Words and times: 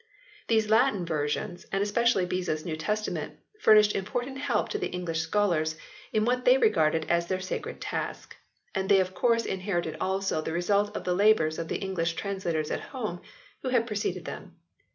These 0.47 0.67
Latin 0.67 1.05
versions 1.05 1.67
and 1.71 1.83
especially 1.83 2.25
Beza 2.25 2.53
s 2.53 2.65
New 2.65 2.75
Testament 2.75 3.37
fur 3.59 3.75
nished 3.75 3.93
important 3.93 4.39
help 4.39 4.67
to 4.69 4.79
the 4.79 4.87
English 4.89 5.19
scholars 5.21 5.75
in 6.11 6.25
what 6.25 6.43
they 6.43 6.57
regarded 6.57 7.05
as 7.07 7.27
their 7.27 7.39
sacred 7.39 7.79
task, 7.79 8.35
and 8.73 8.89
they 8.89 8.99
of 8.99 9.13
course 9.13 9.45
inherited 9.45 9.97
also 10.01 10.41
the 10.41 10.53
result 10.53 10.97
of 10.97 11.03
the 11.03 11.13
labours 11.13 11.59
of 11.59 11.67
the 11.67 11.77
English 11.77 12.13
translators 12.13 12.71
at 12.71 12.81
home 12.81 13.21
who 13.61 13.69
had 13.69 13.85
preceded 13.85 14.25
them. 14.25 14.55